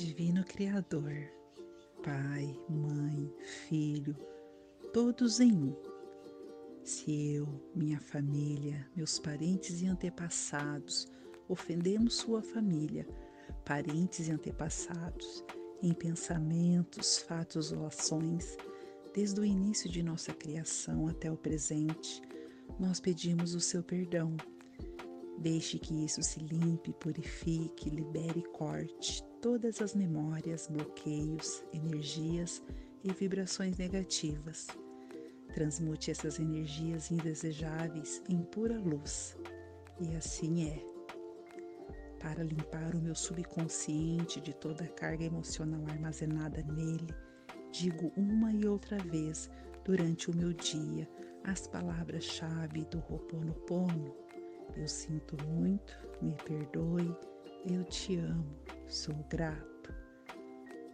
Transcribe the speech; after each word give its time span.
Divino 0.00 0.42
Criador, 0.44 1.30
Pai, 2.02 2.58
Mãe, 2.70 3.30
Filho, 3.68 4.16
todos 4.94 5.40
em 5.40 5.52
um. 5.52 5.76
Se 6.82 7.34
eu, 7.34 7.46
minha 7.74 8.00
família, 8.00 8.88
meus 8.96 9.18
parentes 9.18 9.82
e 9.82 9.86
antepassados 9.86 11.06
ofendemos 11.50 12.14
sua 12.14 12.40
família, 12.40 13.06
parentes 13.62 14.26
e 14.26 14.32
antepassados, 14.32 15.44
em 15.82 15.92
pensamentos, 15.92 17.18
fatos 17.18 17.70
ou 17.70 17.84
ações, 17.84 18.56
desde 19.14 19.38
o 19.38 19.44
início 19.44 19.90
de 19.90 20.02
nossa 20.02 20.32
criação 20.32 21.08
até 21.08 21.30
o 21.30 21.36
presente, 21.36 22.22
nós 22.78 23.00
pedimos 23.00 23.54
o 23.54 23.60
seu 23.60 23.82
perdão. 23.82 24.34
Deixe 25.36 25.78
que 25.78 26.06
isso 26.06 26.22
se 26.22 26.40
limpe, 26.40 26.90
purifique, 26.94 27.90
libere 27.90 28.40
e 28.40 28.48
corte 28.48 29.28
todas 29.40 29.80
as 29.80 29.94
memórias, 29.94 30.68
bloqueios, 30.68 31.64
energias 31.72 32.62
e 33.02 33.12
vibrações 33.12 33.78
negativas. 33.78 34.66
Transmute 35.54 36.10
essas 36.10 36.38
energias 36.38 37.10
indesejáveis 37.10 38.22
em 38.28 38.42
pura 38.42 38.78
luz. 38.78 39.36
E 39.98 40.14
assim 40.14 40.68
é. 40.68 40.84
Para 42.18 42.44
limpar 42.44 42.94
o 42.94 43.00
meu 43.00 43.14
subconsciente 43.14 44.40
de 44.40 44.54
toda 44.54 44.84
a 44.84 44.88
carga 44.88 45.24
emocional 45.24 45.82
armazenada 45.88 46.62
nele, 46.62 47.08
digo 47.72 48.12
uma 48.16 48.52
e 48.52 48.66
outra 48.66 48.98
vez 48.98 49.50
durante 49.84 50.30
o 50.30 50.36
meu 50.36 50.52
dia 50.52 51.08
as 51.44 51.66
palavras-chave 51.66 52.84
do 52.84 52.98
Ho'oponopono. 52.98 54.14
Eu 54.76 54.86
sinto 54.86 55.34
muito, 55.46 55.98
me 56.20 56.36
perdoe, 56.44 57.16
eu 57.66 57.82
te 57.84 58.16
amo, 58.18 58.54
sou 58.90 59.14
grato. 59.28 59.94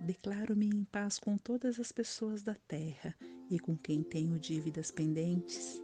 Declaro-me 0.00 0.66
em 0.66 0.84
paz 0.84 1.18
com 1.18 1.38
todas 1.38 1.80
as 1.80 1.90
pessoas 1.90 2.42
da 2.42 2.54
terra 2.54 3.14
e 3.50 3.58
com 3.58 3.76
quem 3.78 4.02
tenho 4.02 4.38
dívidas 4.38 4.90
pendentes. 4.90 5.82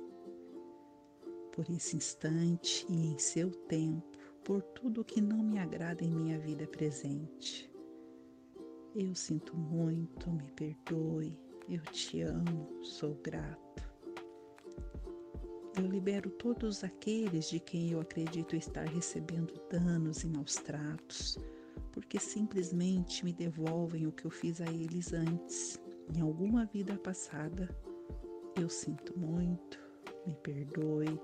Por 1.50 1.68
esse 1.70 1.96
instante 1.96 2.84
e 2.90 3.06
em 3.06 3.18
seu 3.18 3.50
tempo, 3.50 4.06
por 4.44 4.60
tudo 4.60 5.04
que 5.04 5.20
não 5.20 5.38
me 5.38 5.58
agrada 5.58 6.04
em 6.04 6.10
minha 6.10 6.38
vida 6.38 6.66
presente. 6.66 7.72
Eu 8.94 9.14
sinto 9.14 9.56
muito, 9.56 10.30
me 10.30 10.50
perdoe, 10.50 11.38
eu 11.68 11.80
te 11.90 12.20
amo, 12.20 12.84
sou 12.84 13.14
grato. 13.14 13.82
Eu 15.76 15.86
libero 15.86 16.28
todos 16.30 16.84
aqueles 16.84 17.48
de 17.48 17.58
quem 17.58 17.92
eu 17.92 18.00
acredito 18.00 18.54
estar 18.54 18.84
recebendo 18.84 19.54
danos 19.70 20.22
e 20.22 20.28
maus 20.28 20.54
tratos, 20.56 21.38
porque 21.94 22.18
simplesmente 22.18 23.24
me 23.24 23.32
devolvem 23.32 24.04
o 24.08 24.12
que 24.12 24.24
eu 24.24 24.30
fiz 24.30 24.60
a 24.60 24.66
eles 24.66 25.12
antes, 25.12 25.80
em 26.12 26.20
alguma 26.20 26.66
vida 26.66 26.98
passada. 26.98 27.68
Eu 28.60 28.68
sinto 28.68 29.16
muito, 29.16 29.78
me 30.26 30.34
perdoe, 30.42 31.20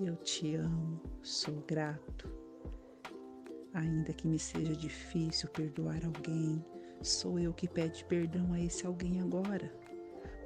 eu 0.00 0.16
te 0.16 0.56
amo, 0.56 1.00
sou 1.22 1.62
grato. 1.68 2.28
Ainda 3.74 4.12
que 4.12 4.26
me 4.26 4.40
seja 4.40 4.74
difícil 4.74 5.48
perdoar 5.50 6.04
alguém, 6.04 6.62
sou 7.00 7.38
eu 7.38 7.54
que 7.54 7.68
pede 7.68 8.04
perdão 8.06 8.52
a 8.52 8.60
esse 8.60 8.84
alguém 8.84 9.20
agora 9.20 9.72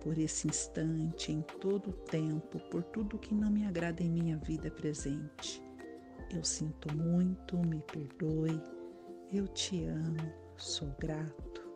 por 0.03 0.19
esse 0.19 0.47
instante, 0.47 1.33
em 1.33 1.41
todo 1.61 1.91
o 1.91 1.93
tempo, 1.93 2.61
por 2.71 2.85
tudo 2.85 3.19
que 3.19 3.35
não 3.35 3.51
me 3.51 3.67
agrada 3.67 4.03
em 4.03 4.11
minha 4.11 4.37
vida 4.37 4.71
presente. 4.71 5.61
Eu 6.31 6.45
sinto 6.45 6.95
muito, 6.95 7.57
me 7.59 7.81
perdoe, 7.81 8.63
eu 9.33 9.49
te 9.49 9.85
amo, 9.85 10.33
sou 10.57 10.89
grato. 10.99 11.67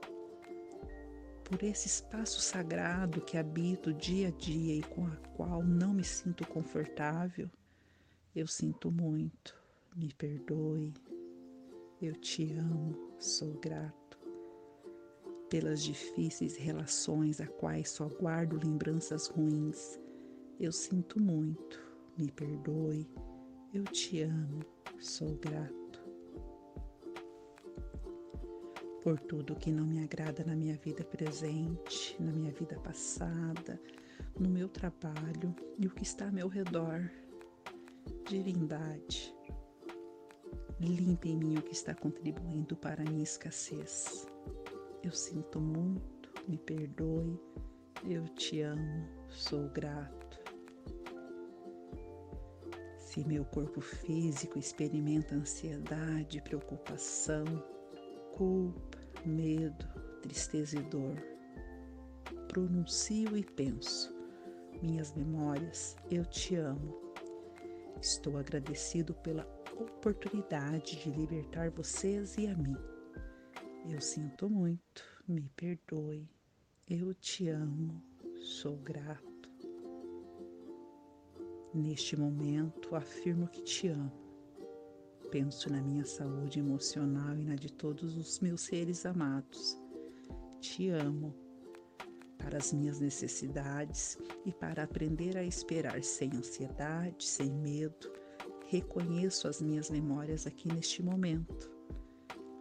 Por 1.44 1.62
esse 1.64 1.88
espaço 1.88 2.40
sagrado 2.40 3.20
que 3.20 3.36
habito 3.36 3.92
dia 3.92 4.28
a 4.28 4.30
dia 4.30 4.76
e 4.76 4.82
com 4.82 5.06
a 5.06 5.16
qual 5.36 5.62
não 5.64 5.92
me 5.92 6.04
sinto 6.04 6.46
confortável, 6.46 7.50
eu 8.34 8.46
sinto 8.46 8.90
muito, 8.90 9.60
me 9.96 10.12
perdoe, 10.14 10.94
eu 12.00 12.14
te 12.14 12.52
amo, 12.52 13.14
sou 13.18 13.54
grato 13.58 14.00
pelas 15.50 15.82
difíceis 15.82 16.56
relações 16.56 17.40
a 17.40 17.46
quais 17.46 17.90
só 17.90 18.06
guardo 18.06 18.64
lembranças 18.64 19.26
ruins. 19.26 19.98
Eu 20.60 20.70
sinto 20.70 21.20
muito, 21.20 21.80
me 22.16 22.30
perdoe, 22.30 23.10
eu 23.74 23.82
te 23.84 24.22
amo, 24.22 24.60
sou 25.00 25.34
grato. 25.36 25.89
Por 29.02 29.18
tudo 29.18 29.56
que 29.56 29.72
não 29.72 29.86
me 29.86 30.02
agrada 30.02 30.44
na 30.44 30.54
minha 30.54 30.76
vida 30.76 31.02
presente, 31.02 32.14
na 32.20 32.30
minha 32.30 32.52
vida 32.52 32.78
passada, 32.80 33.80
no 34.38 34.48
meu 34.48 34.68
trabalho 34.68 35.54
e 35.78 35.86
o 35.86 35.90
que 35.90 36.02
está 36.02 36.26
ao 36.26 36.32
meu 36.32 36.48
redor. 36.48 37.10
Divindade, 38.28 39.34
limpe 40.78 41.30
em 41.30 41.36
mim 41.36 41.58
o 41.58 41.62
que 41.62 41.72
está 41.72 41.94
contribuindo 41.94 42.76
para 42.76 43.02
a 43.02 43.04
minha 43.04 43.22
escassez. 43.22 44.26
Eu 45.02 45.12
sinto 45.12 45.58
muito, 45.60 46.30
me 46.46 46.58
perdoe, 46.58 47.40
eu 48.06 48.28
te 48.28 48.60
amo, 48.60 49.08
sou 49.28 49.68
grato. 49.70 50.20
Se 52.98 53.26
meu 53.26 53.44
corpo 53.46 53.80
físico 53.80 54.58
experimenta 54.58 55.34
ansiedade, 55.34 56.40
preocupação, 56.42 57.44
culpa, 58.40 58.96
medo, 59.26 59.86
tristeza 60.22 60.78
e 60.78 60.82
dor, 60.84 61.14
pronuncio 62.48 63.36
e 63.36 63.44
penso, 63.44 64.16
minhas 64.80 65.12
memórias, 65.12 65.94
eu 66.10 66.24
te 66.24 66.56
amo. 66.56 66.98
Estou 68.00 68.38
agradecido 68.38 69.12
pela 69.12 69.46
oportunidade 69.78 70.96
de 71.02 71.10
libertar 71.10 71.70
vocês 71.70 72.38
e 72.38 72.46
a 72.46 72.56
mim. 72.56 72.74
Eu 73.86 74.00
sinto 74.00 74.48
muito, 74.48 75.04
me 75.28 75.42
perdoe. 75.54 76.26
Eu 76.88 77.12
te 77.12 77.50
amo, 77.50 78.02
sou 78.36 78.78
grato. 78.78 79.50
Neste 81.74 82.18
momento, 82.18 82.96
afirmo 82.96 83.48
que 83.48 83.60
te 83.60 83.88
amo. 83.88 84.29
Penso 85.30 85.70
na 85.70 85.80
minha 85.80 86.04
saúde 86.04 86.58
emocional 86.58 87.36
e 87.36 87.44
na 87.44 87.54
de 87.54 87.72
todos 87.72 88.16
os 88.16 88.40
meus 88.40 88.62
seres 88.62 89.06
amados. 89.06 89.78
Te 90.60 90.88
amo 90.88 91.34
para 92.38 92.58
as 92.58 92.72
minhas 92.72 93.00
necessidades 93.00 94.18
e 94.44 94.52
para 94.52 94.82
aprender 94.82 95.36
a 95.36 95.44
esperar 95.44 96.02
sem 96.02 96.30
ansiedade, 96.34 97.24
sem 97.24 97.50
medo. 97.50 98.10
Reconheço 98.66 99.46
as 99.46 99.60
minhas 99.60 99.90
memórias 99.90 100.46
aqui 100.46 100.68
neste 100.68 101.02
momento 101.02 101.80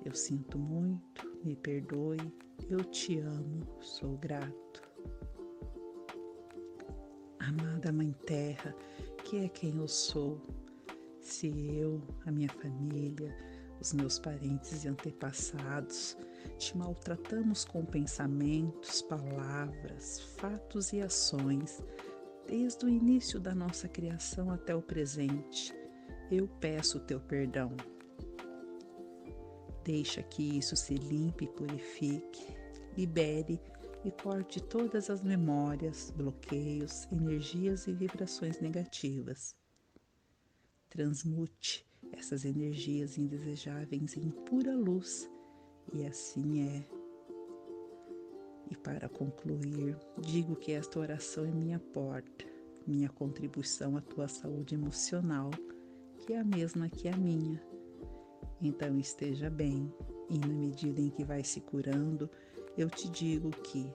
eu 0.05 0.15
sinto 0.15 0.57
muito, 0.57 1.29
me 1.43 1.55
perdoe, 1.55 2.33
eu 2.69 2.83
te 2.85 3.19
amo, 3.19 3.67
sou 3.81 4.17
grato. 4.17 4.81
Amada 7.37 7.91
Mãe 7.91 8.13
Terra, 8.25 8.73
que 9.23 9.37
é 9.37 9.49
quem 9.49 9.77
eu 9.77 9.87
sou, 9.87 10.41
se 11.29 11.47
eu, 11.47 12.01
a 12.25 12.31
minha 12.31 12.49
família, 12.49 13.35
os 13.79 13.93
meus 13.93 14.19
parentes 14.19 14.83
e 14.83 14.87
antepassados 14.87 16.17
te 16.57 16.77
maltratamos 16.77 17.63
com 17.63 17.85
pensamentos, 17.85 19.01
palavras, 19.01 20.19
fatos 20.37 20.91
e 20.91 21.01
ações, 21.01 21.81
desde 22.47 22.85
o 22.85 22.89
início 22.89 23.39
da 23.39 23.53
nossa 23.53 23.87
criação 23.87 24.51
até 24.51 24.75
o 24.75 24.81
presente, 24.81 25.73
eu 26.31 26.47
peço 26.59 26.97
o 26.97 27.01
teu 27.01 27.19
perdão. 27.19 27.75
Deixa 29.83 30.21
que 30.21 30.57
isso 30.57 30.75
se 30.75 30.95
limpe, 30.95 31.47
purifique, 31.47 32.55
libere 32.97 33.61
e 34.03 34.11
corte 34.11 34.61
todas 34.61 35.09
as 35.09 35.21
memórias, 35.21 36.11
bloqueios, 36.15 37.07
energias 37.11 37.87
e 37.87 37.93
vibrações 37.93 38.59
negativas. 38.59 39.55
Transmute 40.89 41.85
essas 42.11 42.45
energias 42.45 43.17
indesejáveis 43.17 44.17
em 44.17 44.29
pura 44.29 44.75
luz 44.75 45.29
e 45.93 46.05
assim 46.05 46.67
é. 46.67 46.83
E 48.71 48.75
para 48.75 49.09
concluir, 49.09 49.97
digo 50.19 50.55
que 50.55 50.71
esta 50.71 50.99
oração 50.99 51.45
é 51.45 51.51
minha 51.51 51.79
porta, 51.79 52.45
minha 52.85 53.09
contribuição 53.09 53.97
à 53.97 54.01
tua 54.01 54.27
saúde 54.27 54.75
emocional, 54.75 55.49
que 56.19 56.33
é 56.33 56.39
a 56.39 56.43
mesma 56.43 56.89
que 56.89 57.07
a 57.07 57.17
minha 57.17 57.61
então 58.61 58.99
esteja 58.99 59.49
bem, 59.49 59.91
e 60.29 60.37
na 60.37 60.47
medida 60.47 60.99
em 60.99 61.09
que 61.09 61.23
vai 61.23 61.43
se 61.43 61.61
curando, 61.61 62.29
eu 62.77 62.89
te 62.89 63.09
digo 63.09 63.49
que 63.49 63.91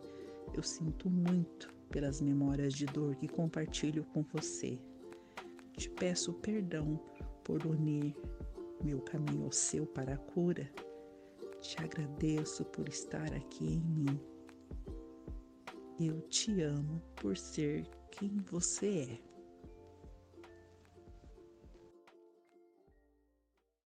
eu 0.55 0.62
sinto 0.62 1.11
muito 1.11 1.73
pelas 1.91 2.20
memórias 2.20 2.73
de 2.73 2.87
dor 2.87 3.14
que 3.17 3.29
compartilho 3.29 4.05
com 4.05 4.23
você. 4.32 4.79
Te 5.76 5.91
peço 5.91 6.32
perdão 6.35 7.00
por 7.43 7.67
unir 7.67 8.15
meu 8.82 9.00
caminho 9.00 9.44
ao 9.44 9.53
seu 9.53 9.87
para 9.87 10.15
a 10.15 10.19
cura. 10.19 10.71
te 11.61 11.81
agradeço 11.81 12.65
por 12.67 12.88
estar 12.88 13.32
aqui 13.32 13.65
em 13.65 13.81
mim. 13.81 14.21
Eu 15.99 16.21
te 16.23 16.61
amo 16.61 17.00
por 17.17 17.37
ser 17.37 17.88
quem 18.11 18.37
você 18.50 19.09
é. 19.11 19.34